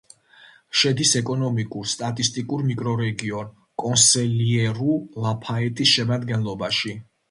შედის 0.83 1.11
ეკონომიკურ-სტატისტიკურ 1.19 2.65
მიკრორეგიონ 2.71 3.55
კონსელიეირუ-ლაფაეტის 3.87 5.97
შემადგენლობაში. 5.97 7.01